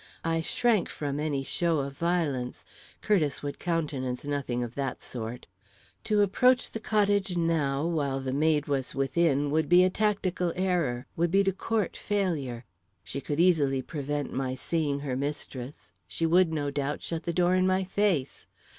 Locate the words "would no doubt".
16.25-17.03